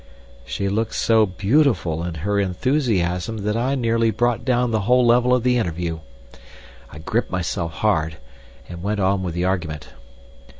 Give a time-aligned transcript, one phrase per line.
[0.45, 5.31] She looked so beautiful in her enthusiasm that I nearly brought down the whole level
[5.31, 5.99] of the interview.
[6.91, 8.17] I gripped myself hard,
[8.67, 9.89] and went on with the argument.